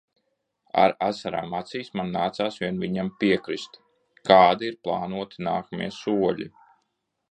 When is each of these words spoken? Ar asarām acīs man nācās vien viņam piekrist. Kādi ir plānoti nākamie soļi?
Ar 0.83 0.93
asarām 1.07 1.53
acīs 1.57 1.91
man 2.01 2.09
nācās 2.17 2.59
vien 2.63 2.81
viņam 2.85 3.13
piekrist. 3.23 3.81
Kādi 4.33 4.71
ir 4.75 4.83
plānoti 4.89 5.49
nākamie 5.53 5.97
soļi? 6.05 6.55